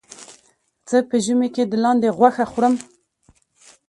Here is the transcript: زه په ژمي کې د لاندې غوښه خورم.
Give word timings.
زه 0.89 0.97
په 1.09 1.15
ژمي 1.25 1.49
کې 1.55 1.63
د 1.67 1.73
لاندې 1.83 2.09
غوښه 2.17 2.45
خورم. 2.51 2.73